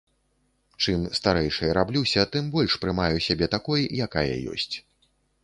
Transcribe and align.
Чым 0.85 1.03
старэйшай 1.19 1.73
раблюся, 1.79 2.25
тым 2.37 2.49
больш 2.57 2.79
прымаю 2.87 3.15
сябе 3.27 3.51
такой, 3.59 3.87
якая 4.09 4.35
ёсць. 4.57 4.73